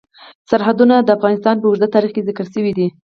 سرحدونه 0.51 0.95
د 1.01 1.09
افغانستان 1.17 1.55
په 1.59 1.65
اوږده 1.67 1.87
تاریخ 1.95 2.11
کې 2.13 2.25
ذکر 2.29 2.45
شوی 2.53 2.71
دی. 2.77 2.87